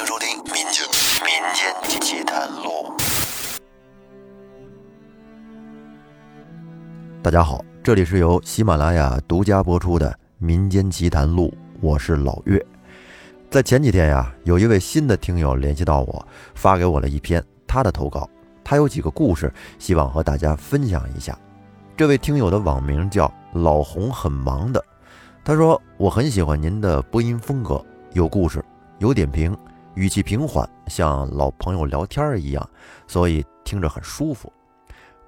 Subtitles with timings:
[0.00, 0.82] 迎收听《民间
[1.26, 2.90] 民间奇谈录》。
[7.22, 11.48] 大家好，这里是由喜马拉雅独家播出的《民间奇谈录》，
[11.82, 12.64] 我是老岳。
[13.50, 18.26] 在前几天呀，有一位新的听友联系到我，发给我了一篇他的投稿。
[18.64, 21.38] 他有几个故事，希望和大家分享一下。
[21.94, 24.82] 这位听友的网名叫老红，很忙的。
[25.44, 28.64] 他说：“我很喜欢您的播音风格，有故事，
[28.98, 29.54] 有点评，
[30.00, 32.70] 语气平缓，像老朋友聊天一样，
[33.06, 34.50] 所以听着很舒服。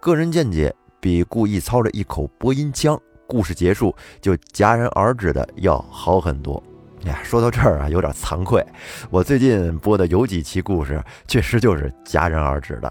[0.01, 6.61] 个人见解比故意操着一口播音腔，故事结束就戛然而止的要好很多。”
[7.05, 8.65] 哎呀，说到这儿啊，有点惭愧，
[9.11, 12.91] 我最近播的有几期故事，确实就是戛然而止的。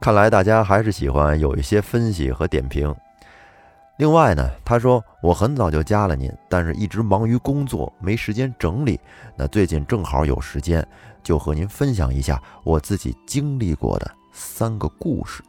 [0.00, 2.94] 看来大家还是喜欢有一些分析和点评。
[4.00, 8.98] 另外呢，他说我很早就加了您，但是一直忙于工作，没时间整理。
[9.36, 10.82] 那最近正好有时间，
[11.22, 15.42] 就和您分享一下我自己经历过的三个故事。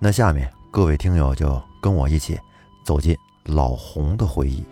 [0.00, 2.36] 那下面各位听友就跟我一起
[2.84, 4.64] 走进老红的回忆。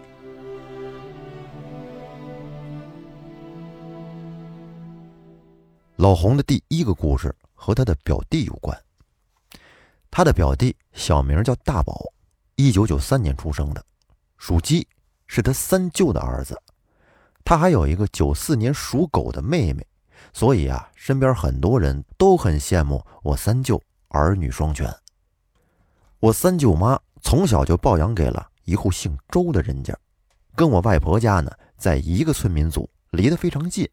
[5.94, 8.76] 老红的第一个故事和他的表弟有关。
[10.10, 11.96] 他的表弟小名叫大宝。
[12.60, 13.80] 一九九三年出生的，
[14.36, 14.84] 属鸡，
[15.28, 16.60] 是他三舅的儿子。
[17.44, 19.86] 他还有一个九四年属狗的妹妹，
[20.32, 24.92] 所以啊，身边很多人都很羡慕我三舅儿女双全。
[26.18, 29.96] 我三舅妈从小就抱养给了一户姓周的人家，
[30.56, 33.88] 跟我外婆家呢在一个村民组，离得非常近。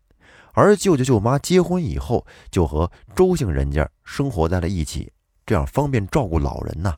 [0.53, 5.13] 而舅舅舅妈结婚以后，就和周姓人家生活在了一起，
[5.45, 6.95] 这样方便照顾老人呐。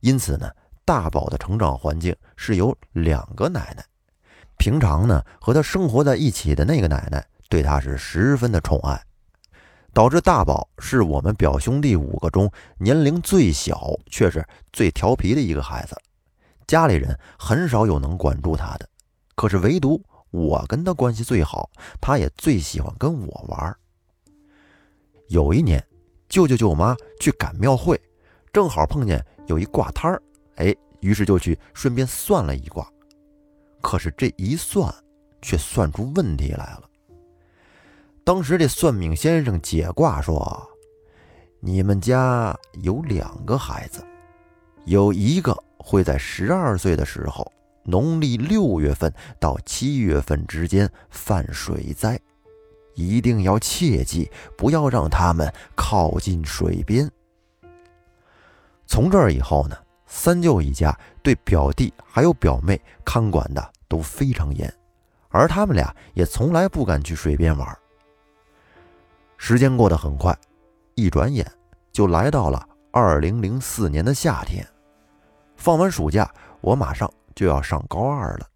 [0.00, 0.50] 因此呢。
[0.88, 3.84] 大宝的成长环境是有两个奶奶，
[4.56, 8.98] 平常呢和他生活在一起的那个奶奶对他是十分的宠爱，
[9.92, 15.94] 导致大宝是我们表兄弟五个中年龄最小却是最调皮的一个孩子，
[16.66, 18.88] 家里人很少有能管住他的，
[19.34, 21.68] 可是唯独我跟他关系最好，
[22.00, 23.76] 他也最喜欢跟我玩。
[25.26, 25.86] 有一年，
[26.30, 28.00] 舅舅舅妈去赶庙会，
[28.54, 30.22] 正好碰见有一挂摊儿。
[30.58, 32.86] 哎，于是就去顺便算了一卦，
[33.80, 34.92] 可是这一算，
[35.40, 36.82] 却算出问题来了。
[38.24, 40.68] 当时这算命先生解卦说
[41.60, 44.04] ：“你们家有两个孩子，
[44.84, 47.50] 有一个会在十二岁的时候，
[47.84, 52.20] 农历六月份到七月份之间犯水灾，
[52.94, 57.10] 一定要切记，不要让他们靠近水边。”
[58.86, 59.76] 从这儿以后呢？
[60.08, 64.72] 三舅一家对表弟还有表妹看管的都非常严，
[65.28, 67.78] 而他们俩也从来不敢去水边玩。
[69.36, 70.36] 时间过得很快，
[70.94, 71.46] 一转眼
[71.92, 74.66] 就来到了二零零四年的夏天。
[75.56, 76.28] 放完暑假，
[76.62, 78.46] 我马上就要上高二了。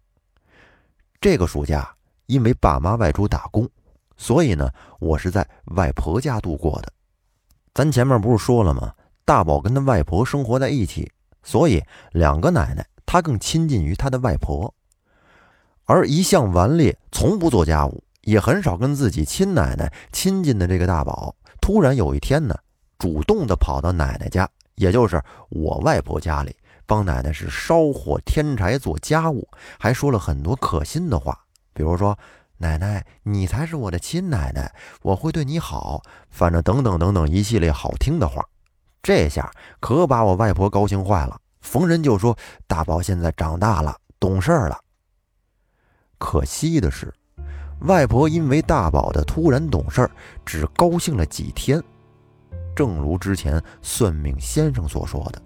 [1.21, 3.69] 这个暑假，因为爸妈外出打工，
[4.17, 4.69] 所以呢，
[4.99, 6.91] 我是在外婆家度过的。
[7.73, 8.93] 咱前面不是说了吗？
[9.23, 11.11] 大宝跟他外婆生活在一起。
[11.43, 11.83] 所以，
[12.13, 14.73] 两个奶奶，他更亲近于他的外婆，
[15.85, 22.55] 而一向顽劣、从不做家务，也很少跟自己亲奶奶亲近的这个大宝，突然有一天呢，
[22.97, 26.55] 主动的跑到奶奶家，也就是我外婆家里，
[26.85, 31.37] 帮奶奶是烧火添柴做家务，还说了很多可心的话，
[31.73, 32.17] 比如说
[32.57, 38.43] ：“奶奶，你才是我的亲奶奶，我会对你好。”反正等等等等一系列好听的话。
[39.03, 44.79] 这下可把我外婆高兴坏了，逢人就说大宝现在长大了，懂事了。
[46.17, 47.13] 可惜的是，
[47.81, 50.09] 外婆因为大宝的突然懂事，
[50.45, 51.83] 只高兴了几天。
[52.73, 55.41] 正如之前算命先生所说的，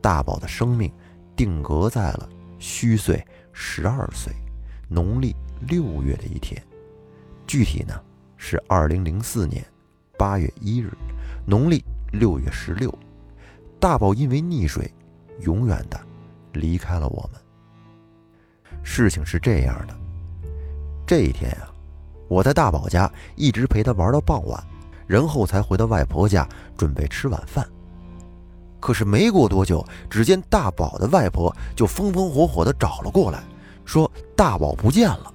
[0.00, 0.88] 大宝的生命
[1.34, 2.28] 定格在了
[2.60, 4.32] 虚岁十二岁，
[4.88, 5.34] 农历
[5.66, 6.64] 六月的一天，
[7.44, 8.00] 具体呢
[8.36, 9.66] 是二零零四年
[10.16, 10.92] 八月一日，
[11.44, 11.84] 农历。
[12.14, 12.96] 六月十六，
[13.80, 14.88] 大宝因为溺水，
[15.40, 16.00] 永远的
[16.52, 17.40] 离开了我们。
[18.84, 19.94] 事情是这样的，
[21.04, 21.68] 这一天啊，
[22.28, 24.62] 我在大宝家一直陪他玩到傍晚，
[25.08, 27.68] 然后才回到外婆家准备吃晚饭。
[28.78, 33.42] 可是没过多久，只见大宝的外婆就风风火火的找了过来，
[33.84, 35.34] 说大宝不见了。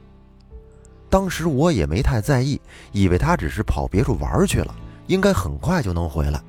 [1.09, 2.61] 当时我也没太在意，
[2.93, 4.73] 以为他只是跑别处玩去了，
[5.07, 6.41] 应该很快就能回来。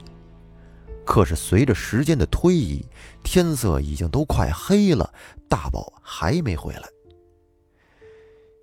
[1.11, 2.87] 可是随着时间的推移，
[3.25, 5.13] 天色已经都快黑了，
[5.49, 6.85] 大宝还没回来。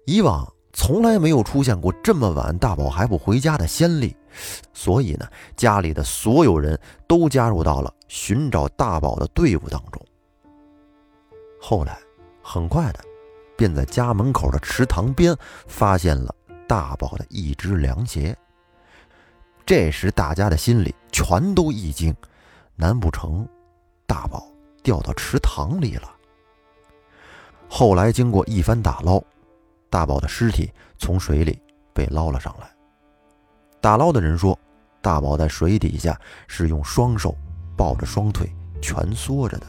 [0.05, 4.15] 以往从来没有出现过这么晚大宝还不回家的先例，
[4.73, 5.27] 所以呢，
[5.57, 10.01] 家里的所有人都加入到了寻找大宝的队伍当中。
[11.59, 11.99] 后来，
[12.41, 13.03] 很快的，
[13.57, 15.35] 便在家门口的池塘边
[15.67, 16.33] 发现了
[16.65, 18.33] 大宝的一只凉鞋。
[19.65, 22.15] 这时，大家的心里全都一惊，
[22.79, 23.45] 难不成
[24.05, 24.47] 大宝
[24.83, 26.09] 掉到池塘里了？
[27.67, 29.21] 后来经过一番打捞。
[29.89, 31.59] 大宝的尸体从水里
[31.93, 32.69] 被捞了上来。
[33.81, 34.57] 打捞的人说，
[35.01, 37.35] 大宝在水底下是用双手
[37.75, 39.65] 抱着双腿蜷缩着的。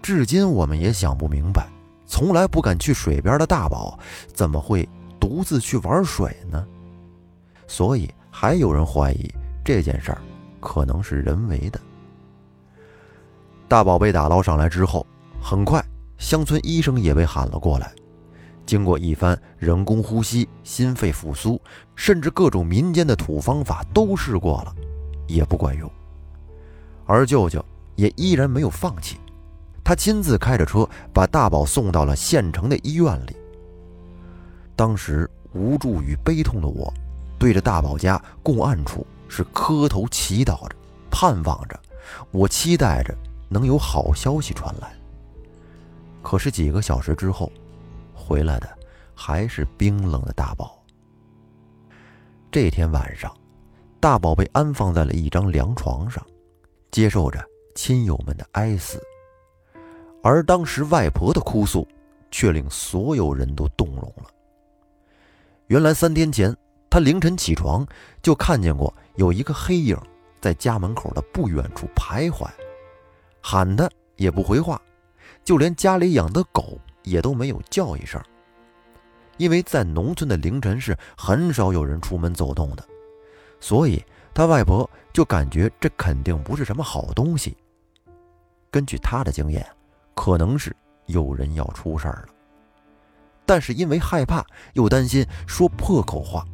[0.00, 1.68] 至今我们也想不明白，
[2.06, 3.98] 从来不敢去水边的大宝
[4.32, 4.88] 怎么会
[5.18, 6.64] 独自去玩水呢？
[7.66, 9.28] 所以还有人怀疑
[9.64, 10.22] 这件事儿
[10.60, 11.80] 可能是人为的。
[13.68, 15.06] 大宝被打捞上来之后，
[15.40, 15.84] 很快
[16.18, 17.92] 乡村医生也被喊了过来。
[18.64, 21.60] 经过一番人工呼吸、心肺复苏，
[21.94, 24.74] 甚至各种民间的土方法都试过了，
[25.28, 25.90] 也不管用。
[27.06, 27.64] 而舅舅
[27.94, 29.18] 也依然没有放弃，
[29.84, 33.36] 他亲自开着车把大宝送到了县城的医院里。
[34.74, 36.92] 当时无助与悲痛的我，
[37.38, 40.76] 对着大宝家供案处是磕头祈祷着，
[41.10, 41.78] 盼望着，
[42.30, 43.14] 我期待着
[43.48, 44.94] 能有好消息传来。
[46.22, 47.50] 可是几个小时之后。
[48.18, 48.68] 回来的
[49.14, 50.82] 还是冰冷的大宝。
[52.50, 53.32] 这天晚上，
[54.00, 56.26] 大宝被安放在了一张凉床上，
[56.90, 57.40] 接受着
[57.76, 59.00] 亲友们的哀思。
[60.24, 61.86] 而当时外婆的哭诉，
[62.32, 64.24] 却令所有人都动容了。
[65.68, 66.52] 原来三天前，
[66.90, 67.86] 他凌晨起床
[68.22, 69.96] 就看见过有一个黑影
[70.40, 72.48] 在家门口的不远处徘徊，
[73.40, 74.80] 喊他也不回话，
[75.44, 76.78] 就连家里养的狗。
[77.06, 78.20] 也都没有叫一声，
[79.36, 82.84] 因为在农村的凌晨是很少有人出门走动的，
[83.60, 84.04] 所以
[84.34, 87.56] 他外婆就感觉这肯定不是什么好东西。
[88.72, 89.64] 根据他的经验，
[90.16, 90.74] 可能是
[91.04, 92.34] 有人要出事儿了，
[93.44, 96.44] 但是因为害怕又担心说破口话，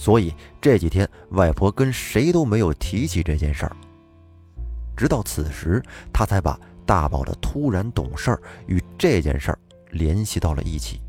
[0.00, 3.76] 所以这几天外婆跟谁都没有提起这件事儿。
[4.96, 9.58] 直到此时，他才把大宝的突然懂事儿与这件事儿。
[9.90, 11.00] 联系到了一起。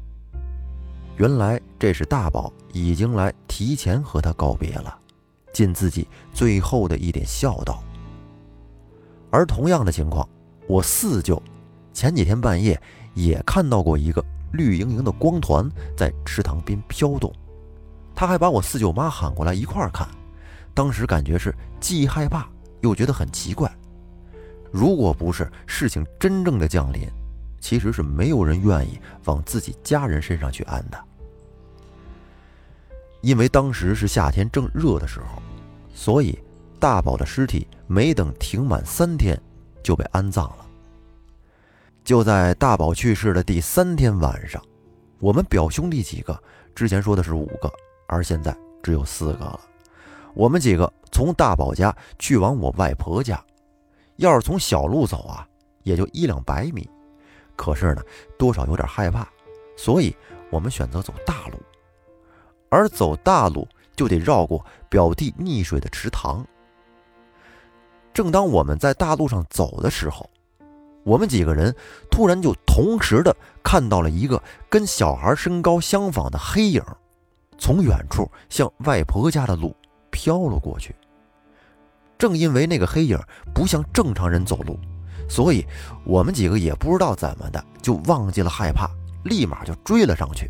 [1.15, 4.97] 原来这是大宝已经来提前和他告别了，
[5.53, 7.83] 尽自己最后的一点孝道。
[9.29, 10.27] 而同样的情况，
[10.67, 11.41] 我四舅
[11.93, 12.81] 前几天半夜
[13.13, 17.31] 也看到过一个绿莹莹的光团在池塘边飘动，
[18.21, 20.07] 他还把我四舅妈喊过来一块儿看。
[20.75, 22.47] 当时感觉是既害怕
[22.81, 23.67] 又觉得很奇怪。
[24.69, 27.09] 如果不是事情真正的降临，
[27.59, 31.03] 其实是没有人愿意往自己家人身上去安的，
[33.21, 35.41] 因为当时是夏天正热的时候，
[35.91, 36.37] 所以
[36.79, 39.35] 大宝的尸体没等停满三天
[39.81, 40.67] 就被安葬了。
[42.03, 44.63] 就在大宝去世的第三天晚上，
[45.17, 46.39] 我们表兄弟几个
[46.75, 47.73] 之前说的是五个，
[48.11, 49.59] 而现在只有四个了。
[50.33, 53.41] 我们几个从大宝家去往我外婆家，
[54.17, 55.47] 要是从小路走啊，
[55.83, 56.87] 也就一两百米。
[57.55, 58.01] 可是呢，
[58.37, 59.25] 多少有点害怕，
[59.77, 60.15] 所以
[60.49, 61.57] 我们选择走大路。
[62.69, 66.45] 而走大路就得绕过表弟溺水的池塘。
[68.13, 70.29] 正当我们在大路上走的时候，
[71.03, 71.73] 我们几个人
[72.09, 76.83] 突然就同时的看到了一个跟小孩身高相仿的黑影，
[77.61, 79.75] 从远处向外婆家的路
[80.09, 80.95] 飘了过去。
[82.17, 83.19] 正因为那个黑影
[83.53, 84.79] 不像正常人走路。
[85.29, 85.63] 所以，
[86.03, 88.89] 我们几个也不知道怎么的，就忘记了害怕，
[89.25, 90.49] 立马就追了上去。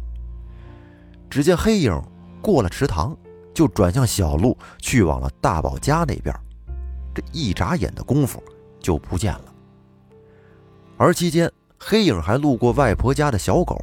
[1.30, 2.01] 只见黑影
[2.41, 3.15] 过了池塘，
[3.53, 6.34] 就转向小路，去往了大宝家那边。
[7.13, 8.41] 这一眨眼的功夫
[8.80, 9.53] 就不见了。
[10.98, 13.77] 而期间，黑影还路过外婆家的小狗，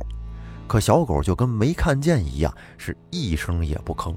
[0.68, 4.14] 可小狗就跟没看见一样，是一声也不吭。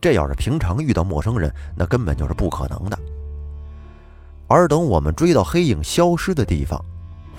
[0.00, 2.98] 这要是平常遇到陌生人，那根本就是不可能的。
[4.46, 6.84] 而等我们追到黑影消失的地方，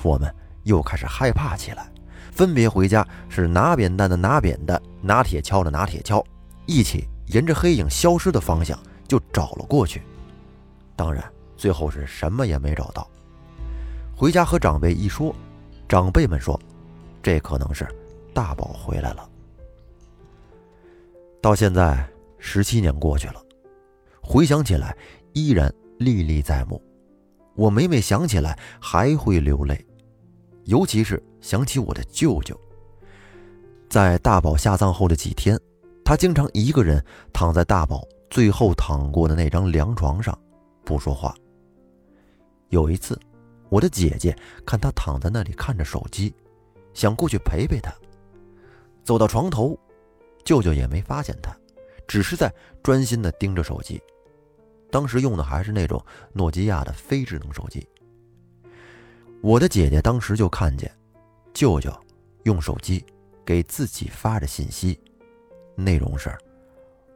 [0.01, 1.91] 我们又开始害怕起来，
[2.31, 6.23] 分别回家，是拿扁担的拿扁担，拿铁锹的拿铁锹，
[6.65, 8.77] 一起沿着黑影消失的方向
[9.07, 10.01] 就找了过去。
[10.95, 11.23] 当然，
[11.57, 13.07] 最后是什么也没找到。
[14.15, 15.33] 回家和长辈一说，
[15.87, 16.59] 长辈们说，
[17.21, 17.87] 这可能是
[18.33, 19.29] 大宝回来了。
[21.41, 22.07] 到现在
[22.37, 23.43] 十七年过去了，
[24.21, 24.95] 回想起来
[25.33, 26.81] 依然历历在目。
[27.55, 29.85] 我每每想起来还会流泪，
[30.63, 32.59] 尤其是想起我的舅舅。
[33.89, 35.59] 在大宝下葬后的几天，
[36.05, 40.37] 他经常一个人躺在大宝最后躺过的那张凉床上，
[40.85, 41.33] 不说话。
[42.69, 43.19] 有一次，
[43.69, 44.33] 我的姐姐
[44.65, 46.33] 看他躺在那里看着手机，
[46.93, 47.93] 想过去陪陪他。
[49.03, 49.77] 走到床头，
[50.43, 51.51] 舅舅也没发现他，
[52.07, 52.53] 只是在
[52.83, 54.01] 专心的盯着手机。
[54.91, 56.03] 当时用的还是那种
[56.33, 57.87] 诺基亚的非智能手机。
[59.41, 60.91] 我的姐姐当时就看见，
[61.53, 61.91] 舅舅
[62.43, 63.05] 用手机
[63.45, 64.99] 给自己发着信息，
[65.75, 66.35] 内容是：“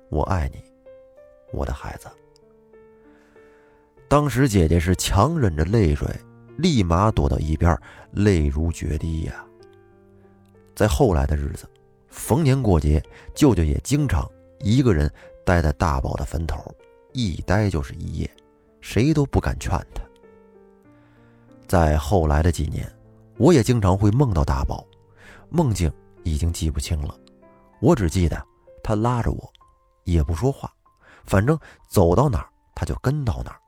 [0.10, 0.64] 我爱你，
[1.52, 2.08] 我的孩子。”
[4.08, 6.08] 当时姐姐是强忍着泪水，
[6.58, 7.76] 立马躲到一边，
[8.12, 9.46] 泪如决堤呀。
[10.76, 11.70] 在后来的日子，
[12.08, 13.04] 逢年过节，
[13.36, 15.12] 舅舅也经常一个人
[15.46, 16.64] 待在大宝的坟头。
[17.12, 18.30] 一待就是一夜，
[18.82, 20.02] 谁都不敢劝他。
[21.68, 22.92] 在后来的几年，
[23.38, 24.84] 我也经常会梦到大宝，
[25.50, 25.92] 梦境
[26.24, 27.16] 已经记不清了，
[27.80, 28.44] 我只记得
[28.84, 29.54] 他拉着我，
[30.06, 30.74] 也不说话，
[31.24, 31.56] 反正
[31.88, 33.60] 走到哪儿他就跟到哪儿。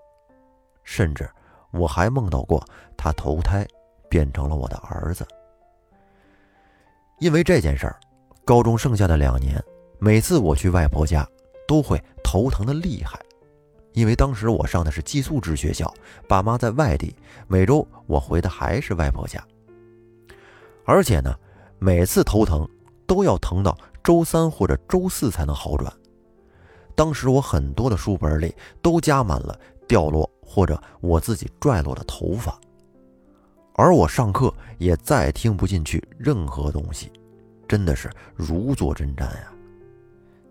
[0.83, 1.29] 甚至
[1.71, 2.63] 我还梦到过
[2.97, 3.63] 他投胎
[4.09, 5.23] 变成了我的儿子。
[7.19, 7.99] 因为这件事儿，
[8.43, 9.63] 高中剩下的两年，
[9.99, 11.27] 每次我去外婆家，
[11.67, 13.19] 都会头疼的厉害。
[13.93, 15.91] 因为当时我上的是寄宿制学校，
[16.27, 17.15] 爸妈在外地，
[17.47, 19.41] 每周我回的还是外婆家。
[20.83, 21.33] 而且呢，
[21.79, 22.67] 每次头疼
[23.07, 25.91] 都要疼到周三或者周四才能好转。
[26.95, 29.57] 当时我很多的书本里都加满了
[29.87, 32.59] 掉落或者我自己拽落的头发，
[33.75, 37.11] 而我上课也再听不进去任何东西，
[37.67, 39.53] 真的是如坐针毡呀。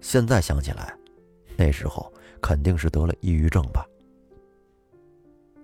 [0.01, 0.95] 现在想起来，
[1.57, 2.13] 那时候。
[2.43, 3.87] 肯定是得了抑郁症吧。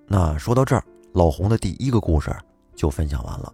[0.06, 2.34] 那说到这儿，老洪的第一个故事
[2.74, 3.52] 就分享完了。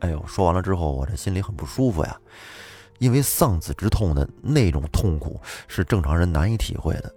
[0.00, 2.20] 哎呦，说完了之后，我这心里很不舒服呀，
[2.98, 7.14] 因为丧子之痛的那种痛苦是正常人难以体会的。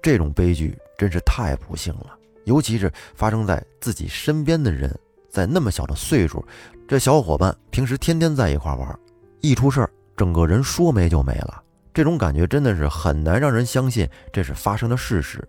[0.00, 4.94] 这种悲剧真是太不幸了，尤其是发生在自己身边的人，
[5.28, 6.44] 在那么小的岁数，
[6.86, 8.98] 这小伙伴平时天天在一块玩，
[9.40, 11.62] 一出事儿，整个人说没就没了。
[11.92, 15.46] 这种感觉真的是很难让人相信这是发生的事实。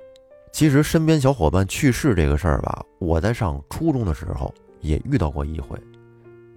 [0.51, 5.77] 其实身边小伙伴去世这个事儿吧，我在上初中的时候也遇到过一回。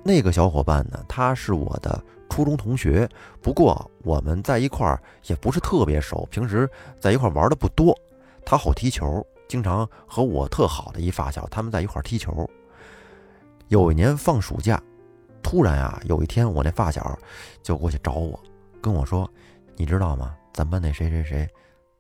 [0.05, 3.09] 那个小伙伴呢，他是我的初中同学，
[3.43, 7.99] 不过我们在一块儿也不是特别熟，平时在一块玩的不多。
[8.45, 12.49] 他好踢球，经常和我特好的一发小他们在一块踢球。
[13.69, 14.81] 有一年放暑假，
[15.43, 17.19] 突然啊，有一天我那发小
[17.63, 18.39] 就过去找我，
[18.81, 19.29] 跟我说。
[19.81, 20.35] 你知道吗？
[20.53, 21.49] 咱班那谁谁谁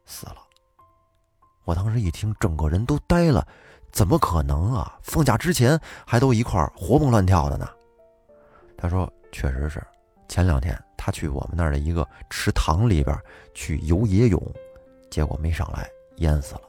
[0.05, 0.37] 死了。
[1.64, 3.47] 我当时一听，整个人都呆了。
[3.93, 4.99] 怎么可能啊？
[5.00, 7.69] 放假之前还都一块活蹦乱跳的呢。
[8.76, 9.81] 他说：“确实是，
[10.28, 13.17] 前两天他去我们那儿的一个池塘里边
[13.55, 14.43] 去游野泳，
[15.09, 16.62] 结果没上来，淹死了。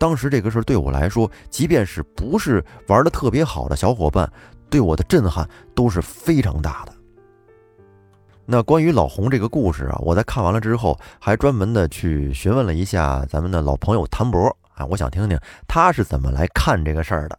[0.00, 4.26] 当时这个事儿对我来说，即便是不是玩的特别好的小伙伴，
[4.70, 6.92] 对我的震撼都是非常大的。”
[8.46, 15.38] 那关于老洪这个故事啊，我在看完了之后，还专门的去询问了一下咱们的老朋友谭博啊，我想听听
[15.68, 17.38] 他是怎么来看这个事儿的。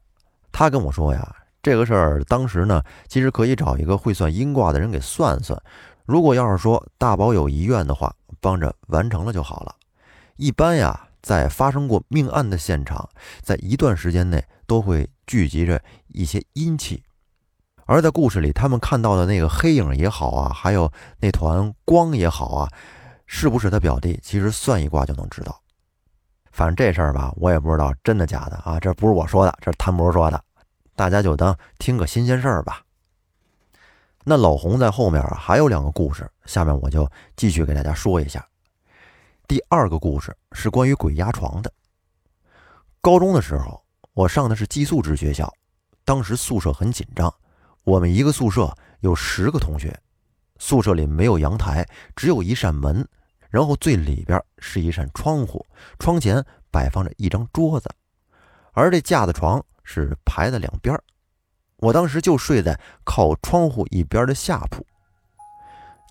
[0.52, 5.60] 他跟我说呀，这个事儿当时呢，其实可以找一个会算阴卦的人给算算。
[6.06, 9.76] 如果要是说大宝有遗愿的话，帮着完成了就好了。
[10.38, 13.10] 一般呀，在发生过命案的现场，
[13.42, 17.04] 在一段时间内都会聚集着一些阴气。
[17.86, 22.70] 而在故事里，他们看到的那个黑影也好啊，还有那团光也好啊，
[23.26, 24.20] 是不是他表弟？
[24.24, 25.60] 其实算一卦就能知道。
[26.52, 30.42] 反正这事儿吧，我也不知道真的假的啊，这不是我说的，这是谭博说的，
[30.96, 32.82] 大家就当听个新鲜事儿吧。
[34.24, 38.46] 那老洪在后面还有两个故事，下面我就继续给大家说一下。
[39.52, 41.70] 第二个故事是关于鬼压床的。
[43.02, 45.54] 高中的时候，我上的是寄宿制学校，
[46.06, 47.30] 当时宿舍很紧张。
[47.84, 49.94] 我们一个宿舍有十个同学，
[50.58, 53.06] 宿舍里没有阳台，只有一扇门，
[53.50, 55.66] 然后最里边是一扇窗户，
[56.00, 56.42] 窗前
[56.72, 57.94] 摆放着一张桌子，
[58.72, 60.98] 而这架子床是排在两边。
[61.76, 64.88] 我当时就睡在靠窗户一边的下铺。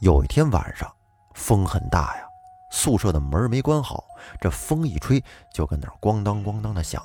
[0.02, 0.94] 有一天晚上，
[1.32, 2.24] 风很大呀，
[2.70, 4.04] 宿舍的门没关好，
[4.40, 5.22] 这风一吹
[5.52, 7.02] 就跟那咣当咣当的响，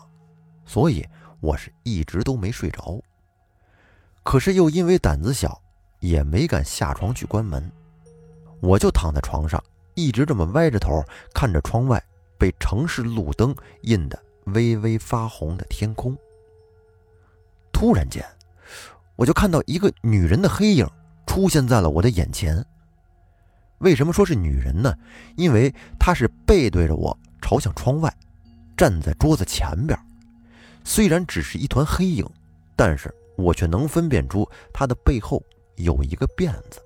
[0.65, 1.05] 所以
[1.39, 3.01] 我是一直都没睡着。
[4.23, 5.61] 可是又因为胆子小，
[5.99, 7.71] 也没敢下床去关门，
[8.61, 9.61] 我就躺在床上，
[9.95, 11.03] 一直这么歪着头
[11.33, 12.03] 看着窗外
[12.37, 16.15] 被城市路灯映得微微发红的天空。
[17.71, 18.23] 突然间，
[19.15, 20.87] 我就看到一个女人的黑影
[21.27, 22.65] 出现在了我的眼前。
[23.79, 24.93] 为什么说是女人呢？
[25.35, 28.13] 因为她是背对着我，朝向窗外，
[28.77, 29.97] 站在桌子前边。
[30.83, 32.25] 虽然只是一团黑影，
[32.75, 35.43] 但是我却能分辨出她的背后
[35.75, 36.81] 有一个辫子。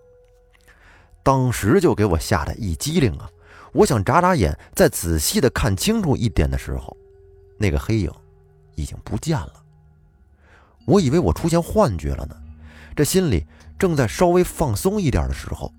[1.21, 3.29] 当时就给我吓得一激灵啊！
[3.71, 6.97] 我想眨眨眼，再仔细的看清楚一点的时候，
[7.57, 8.11] 那个黑影
[8.75, 9.53] 已经不见了。
[10.85, 12.35] 我以为我出现幻觉了呢，
[12.95, 13.45] 这心里
[13.77, 15.71] 正在稍微放松一点的时候。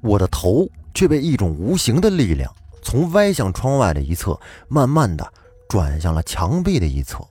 [0.00, 2.52] 我的头却被一种无形的力量
[2.82, 4.38] 从歪向窗外的一侧，
[4.68, 5.32] 慢慢的
[5.68, 7.26] 转向了墙壁的一侧。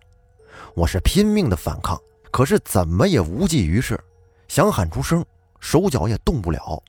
[0.75, 3.99] 我是拼命的反抗，可是怎么也无济于事，
[4.47, 5.25] 想喊出声，
[5.59, 6.81] 手脚也动不了。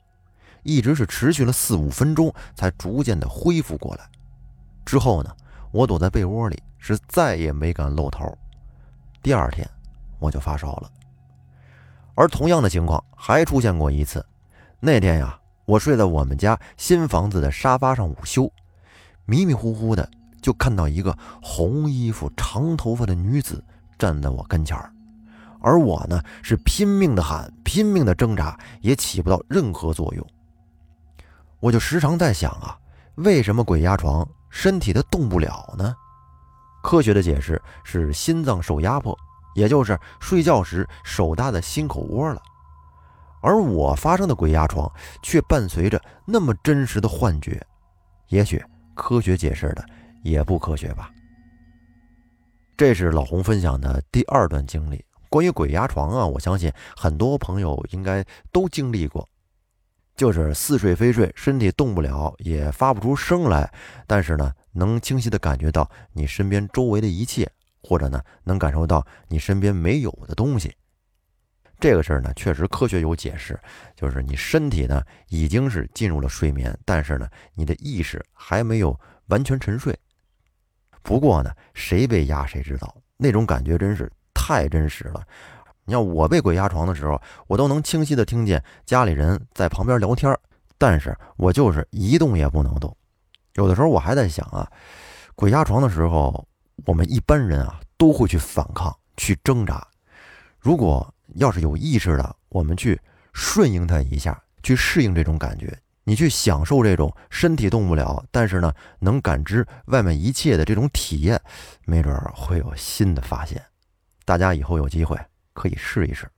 [0.62, 4.06] 一直是持续了四五分钟，才逐渐的恢复过来。
[4.84, 5.34] 之后呢，
[5.70, 8.36] 我躲在被窝里，是再也没敢露头。
[9.22, 9.66] 第二天，
[10.18, 10.90] 我就发烧了。
[12.14, 14.24] 而同样的情况还出现过一次，
[14.80, 15.38] 那天呀。
[15.68, 18.50] 我睡在我们家新房子的沙发上午休，
[19.26, 20.08] 迷迷糊糊的
[20.40, 23.62] 就看到一个红衣服、长头发的女子
[23.98, 24.90] 站在我跟前儿，
[25.60, 30.26] 而我呢是拼命的喊、拼命的挣扎，也起不到任何作用。
[31.60, 32.74] 我就时常在想啊，
[33.16, 35.94] 为什么鬼压床，身体它动不了呢？
[36.82, 39.14] 科学的解释是心脏受压迫，
[39.54, 42.40] 也就是睡觉时手搭在心口窝了。
[43.40, 44.90] 而我发生的鬼压床，
[45.22, 47.64] 却伴随着那么真实的幻觉，
[48.28, 48.62] 也许
[48.94, 49.84] 科学解释的
[50.22, 51.10] 也不科学吧。
[52.76, 59.28] 这是老洪分享的第二段经历，关于鬼压床啊，我相信很多朋友应该都经历过，
[60.16, 63.72] 就是似睡非睡，身体动不了，也发不出声来，
[64.06, 67.50] 但是呢，能清晰的感觉到你身边周围的一切，
[67.82, 70.72] 或者呢，能感受到你身边没有的东西。
[71.80, 73.56] 这个事儿呢，确实科学有解释，
[73.94, 79.96] 就是你身体呢已经是进入了睡眠，但是呢，你的意识还没有完全沉睡。
[81.02, 85.22] 不过呢，谁被压谁知道，那种感觉真是太真实了。
[85.84, 90.36] 你像我被鬼压床的时候，我都能清晰的听见家里人在旁边聊天，
[90.78, 92.94] 但是我就是一动也不能动。
[93.54, 94.68] 有的时候我还在想啊，
[95.36, 96.44] 鬼压床的时候，
[96.86, 99.86] 我们一般人啊都会去反抗、去挣扎，
[100.58, 101.14] 如果。
[101.34, 103.00] 要是有意识的，我们去
[103.32, 111.40] 顺应它一下，去适应这种感觉，你去享受这种身体动不了，但是呢能感知外面一切的这种体验，
[111.84, 113.62] 没准会有新的发现。
[114.24, 115.18] 大家以后有机会
[115.52, 116.28] 可以试一试。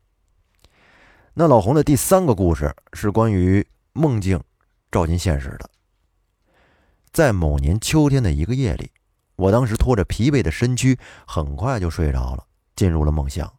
[1.34, 4.42] 那老洪的第三个故事是关于梦境
[4.90, 5.70] 照进现实的。
[7.12, 8.90] 在某年秋天的一个夜里，
[9.36, 12.44] 我当时拖着疲惫的身躯，很快就睡着了，
[12.76, 13.52] 进入了梦乡。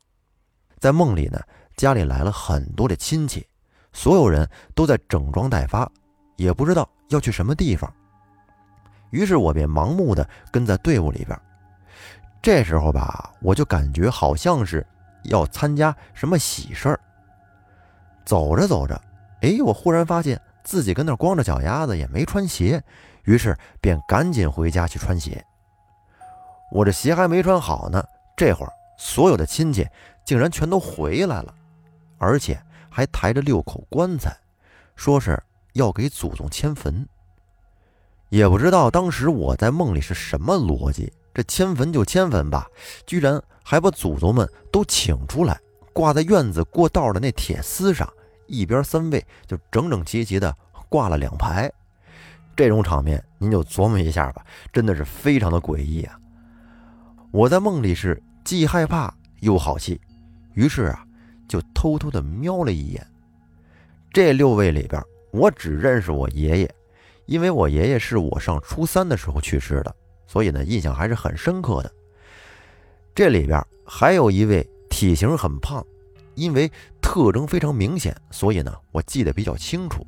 [0.81, 1.39] 在梦里呢，
[1.77, 3.47] 家里来了很多的亲戚，
[3.93, 5.87] 所有人都在整装待发，
[6.37, 7.93] 也不知道要去什么地方。
[9.11, 11.39] 于是我便盲目的跟在队伍里边。
[12.41, 14.83] 这时候吧，我就感觉好像是
[15.25, 16.99] 要参加什么喜事儿。
[18.25, 18.99] 走着走着，
[19.41, 22.83] 哎，我忽然发现自己跟那光着脚丫子，也没穿鞋，
[23.25, 25.45] 于是便赶紧回家去穿鞋。
[26.71, 28.03] 我这鞋还没穿好呢，
[28.35, 29.87] 这会儿所有的亲戚。
[30.23, 31.53] 竟然全都回来了，
[32.19, 32.57] 而且
[32.89, 34.31] 还抬着六口棺材，
[34.95, 35.37] 说是
[35.73, 37.05] 要给祖宗迁坟。
[38.29, 42.67] 也不知道当时我在梦里是什么逻辑，这迁坟就迁坟吧，
[43.07, 45.59] 居然还把祖宗们都请出来，
[45.91, 48.07] 挂在院子过道的那铁丝上，
[48.45, 50.55] 一边三位就整整齐齐的
[50.87, 51.69] 挂了两排。
[52.55, 56.17] 这种场面您就琢磨一下吧，真的是非常的诡异啊！
[57.31, 59.99] 我在梦里是既害怕又好气。
[60.53, 61.05] 于是啊，
[61.47, 63.05] 就偷偷的瞄了一眼。
[64.11, 65.01] 这六位里边，
[65.31, 66.69] 我只认识我爷爷，
[67.25, 69.95] 因为我爷爷是我上初三的时候去世的，
[70.27, 71.91] 所以呢，印象还是很深刻的。
[73.15, 75.85] 这里边还有一位体型很胖，
[76.35, 76.69] 因为
[77.01, 80.05] 特征非常明显，所以呢，我记得比较清楚。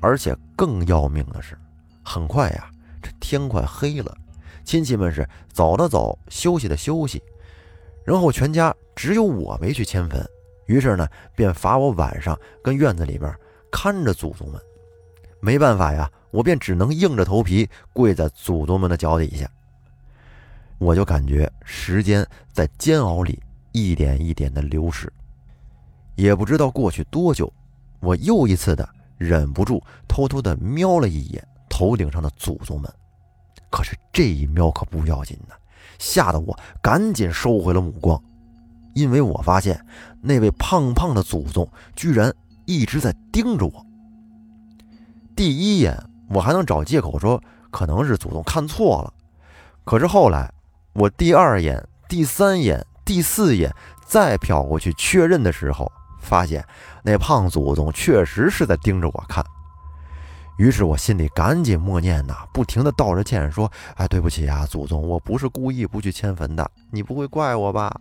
[0.00, 1.56] 而且更要命的是，
[2.02, 2.68] 很快呀，
[3.00, 4.16] 这天快黑了，
[4.64, 7.22] 亲戚们是走的走，休息的休息。
[8.04, 10.24] 然后全家只有我没去迁坟，
[10.66, 13.34] 于是呢，便罚我晚上跟院子里边
[13.72, 14.60] 看着祖宗们。
[15.40, 19.50] 没办法呀，我便只能硬着头皮跪在祖宗们的脚底下。
[20.78, 25.10] 我就感觉时间在煎熬里一点一点的流逝，
[26.14, 27.52] 也不知道过去多久，
[28.00, 32.92] 我又一次的忍不住偷偷的瞄了一眼头顶上的祖宗们。
[33.70, 35.54] 可是这一瞄可不要紧呢。
[35.98, 38.20] 吓得我赶紧收回了目光，
[38.94, 39.84] 因为我发现
[40.20, 42.32] 那位胖胖的祖宗居然
[42.64, 43.86] 一直在盯着我。
[45.36, 45.96] 第一眼
[46.28, 49.12] 我还能找借口说可能是祖宗看错了，
[49.84, 50.52] 可是后来
[50.92, 53.74] 我第二眼、第三眼、第四眼
[54.06, 56.64] 再瞟过去确认的时候，发现
[57.02, 59.44] 那胖祖宗确实是在盯着我看。
[60.56, 68.00] 于是我心里赶紧默念呐，不停地道着歉，说：“哎，对不起啊，祖宗，我不是故意不去迁坟的，你不会怪我吧？”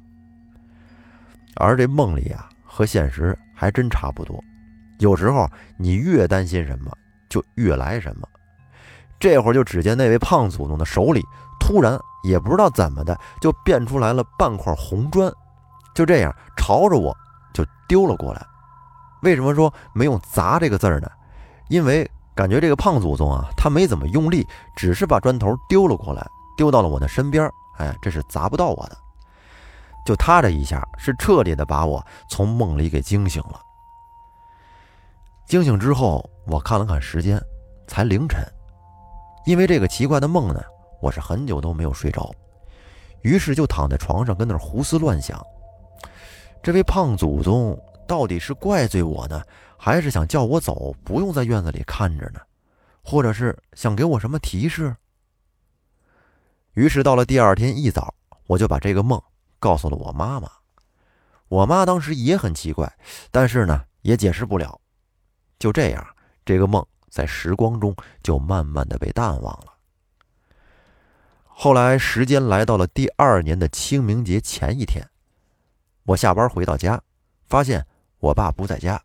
[1.58, 4.40] 而这梦里啊，和现实还真差不多。
[5.00, 6.92] 有时候你越担心什么，
[7.28, 8.28] 就越来什么。
[9.20, 11.24] 这会儿就只见那位胖祖宗的手里
[11.60, 15.32] 突然也不知道怎么的，就变出来了半块红砖，
[15.96, 17.16] 就这样朝着我
[17.52, 18.46] 就丢了过来。
[19.24, 21.10] 为什么说没用“砸”这个字呢？
[21.68, 22.08] 因为。
[22.36, 27.50] 感觉这个胖祖宗啊，他没怎么用力，只是把砖头丢了过来，丢到了我的身边。
[27.78, 28.98] 哎，这是砸不到我的。
[30.06, 33.62] 就他这一下，是彻底的把我从梦里给惊醒了。
[35.46, 37.40] 惊醒之后，我看了看时间，
[37.88, 38.44] 才凌晨。
[39.46, 40.62] 因为这个奇怪的梦呢，
[41.02, 42.32] 我是很久都没有睡着，
[43.22, 45.42] 于是就躺在床上跟那儿胡思乱想。
[46.62, 49.42] 这位胖祖宗到底是怪罪我呢？
[49.86, 52.40] 还是想叫我走，不用在院子里看着呢，
[53.04, 54.96] 或者是想给我什么提示。
[56.72, 58.16] 于是到了第二天一早，
[58.48, 59.22] 我就把这个梦
[59.60, 60.50] 告诉了我妈妈。
[61.50, 62.90] 我妈当时也很奇怪，
[63.30, 64.80] 但是呢也解释不了。
[65.60, 66.16] 就这样，
[66.46, 67.94] 这个梦在时光中
[68.24, 69.74] 就慢慢的被淡忘了。
[71.44, 75.06] 后来时间来到了第二年的清明节前一天，
[76.04, 77.04] 我下班回到家，
[77.44, 77.86] 发现
[78.20, 79.04] 我爸不在家。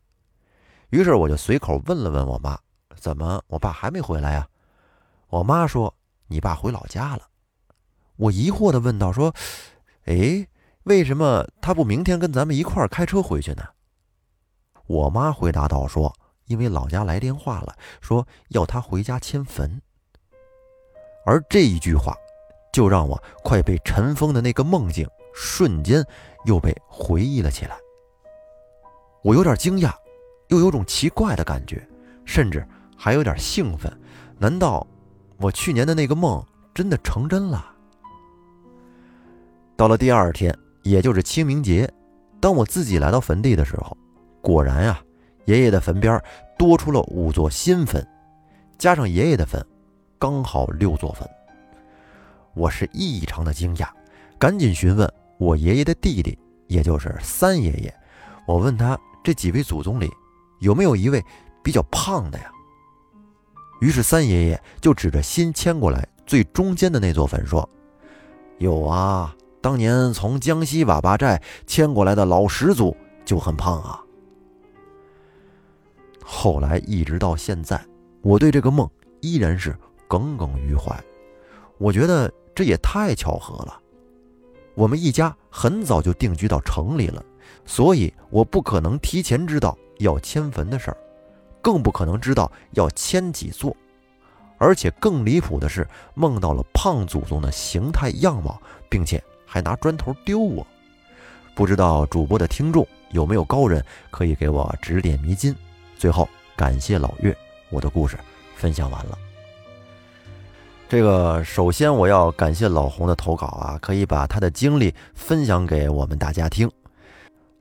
[0.90, 2.58] 于是我就随口问了问我妈
[2.96, 4.48] ：“怎么我爸还没回来呀？”
[5.28, 5.94] 我妈说
[6.28, 7.28] ：“你爸回老家了。”
[8.16, 9.34] 我疑惑地问道：“说，
[10.06, 10.48] 哎，
[10.84, 13.62] 为什么他不明天跟咱们一块儿开车回去呢？”
[14.88, 16.14] 我妈回答道：“说，
[16.46, 19.80] 因为老家来电话了，说要他回家迁坟。”
[21.26, 22.16] 而这一句话，
[22.72, 26.02] 就让我快被尘封的那个梦境瞬间
[26.46, 27.76] 又被回忆了起来。
[29.22, 29.94] 我有点惊讶。
[30.48, 31.86] 又有种奇怪的感觉，
[32.24, 33.90] 甚至还有点兴奋。
[34.38, 34.86] 难道
[35.38, 37.74] 我去年的那个梦真的成真了？
[39.76, 41.90] 到了第二天，也就是清明节，
[42.40, 43.96] 当我自己来到坟地的时候，
[44.40, 45.00] 果然呀，
[45.44, 46.20] 爷爷的坟边
[46.58, 48.04] 多出了五座新坟，
[48.78, 49.64] 加上爷爷的坟，
[50.18, 51.28] 刚好六座坟。
[52.54, 53.88] 我是异常的惊讶，
[54.38, 57.94] 赶紧询问我爷爷的弟弟，也就是三爷爷。
[58.46, 60.10] 我问他这几位祖宗里。
[60.58, 61.24] 有没有一位
[61.62, 62.50] 比较胖的呀？
[63.80, 67.68] 于是三爷爷就指着新迁过来最中间的那座坟说
[68.58, 74.02] ：“有啊，当年从江西瓦坝寨迁过来的老始祖就很胖啊。”
[76.24, 77.80] 后来一直到现在，
[78.20, 78.90] 我对这个梦
[79.20, 81.00] 依然是耿耿于怀。
[81.78, 83.80] 我觉得这也太巧合了。
[84.74, 87.24] 我们一家很早就定居到城里了，
[87.64, 89.78] 所以我不可能提前知道。
[89.98, 90.96] 要迁坟的事儿，
[91.60, 93.76] 更不可能知道要迁几座，
[94.56, 100.66] 而且更离谱的是，梦到了胖祖宗的形态样貌，并且还拿砖头丢我。
[101.54, 105.54] 不知道主播的听众有没有高人可以给我指点迷津？
[105.98, 107.36] 最后感谢老岳，
[107.70, 108.16] 我的故事
[108.54, 109.18] 分享完了。
[110.88, 116.70] 这个首先我要感谢老洪的投稿啊，可以把他的经历分享给我们大家听。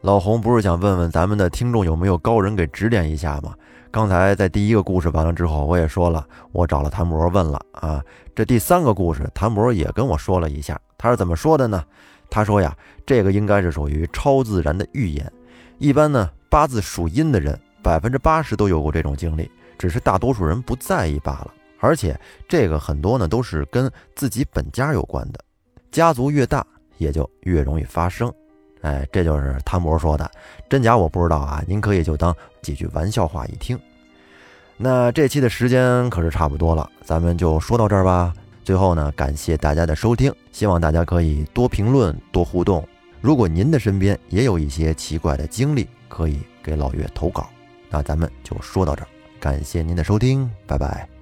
[0.08, 3.54] 老洪不是想问问咱们的听众有没有高人给指点一下吗？
[3.92, 8.02] 刚才在第一个故事完了之后，我也说了，我找了谭博问了啊。
[8.34, 11.84] 这第三个故事，谭博也跟我说了一下，他是怎么说的呢？
[12.30, 12.74] 他说呀，
[13.06, 15.30] 这个应该是属于超自然的预言。
[15.78, 21.54] 一般呢，八字属阴的人，百分之八十都有过这种经历，只是大多数人不在意罢了。
[21.82, 22.18] 而且
[22.48, 25.40] 这个很多呢，都是跟自己本家有关的，
[25.92, 26.66] 家族越大，
[26.98, 28.34] 也就越容易发生。
[28.88, 30.32] 哎，这就是谭博说的，
[30.70, 33.78] 真假我不知道啊，您可以就当几句玩笑话一听。
[34.78, 38.34] 那这期的时间可是差不多了，咱们就说到这儿吧。
[38.64, 42.88] 最后呢，感谢大家的收听，希望大家可以多评论、多互动。
[43.20, 47.50] 如果您的身边也有一些奇怪的经历，可以给老岳投稿。
[47.90, 51.17] 那咱们就说到这儿，感谢您的收听，拜拜。